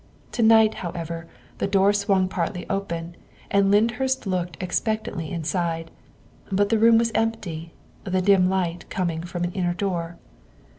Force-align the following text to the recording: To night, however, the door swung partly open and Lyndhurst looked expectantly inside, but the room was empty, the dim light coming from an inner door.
To 0.31 0.41
night, 0.41 0.73
however, 0.81 1.27
the 1.59 1.67
door 1.67 1.93
swung 1.93 2.27
partly 2.27 2.67
open 2.71 3.15
and 3.51 3.69
Lyndhurst 3.69 4.25
looked 4.25 4.57
expectantly 4.59 5.29
inside, 5.29 5.91
but 6.51 6.69
the 6.69 6.79
room 6.79 6.97
was 6.97 7.11
empty, 7.13 7.75
the 8.03 8.19
dim 8.19 8.49
light 8.49 8.89
coming 8.89 9.21
from 9.21 9.43
an 9.43 9.51
inner 9.51 9.75
door. 9.75 10.17